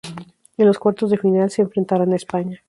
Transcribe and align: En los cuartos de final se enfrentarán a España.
En 0.57 0.65
los 0.65 0.79
cuartos 0.79 1.11
de 1.11 1.19
final 1.19 1.51
se 1.51 1.61
enfrentarán 1.61 2.11
a 2.11 2.15
España. 2.15 2.59